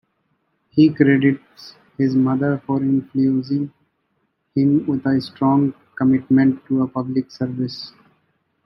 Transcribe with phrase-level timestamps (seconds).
[0.71, 3.71] He credits his mother for infusing
[4.55, 7.93] him with a strong commitment to public service.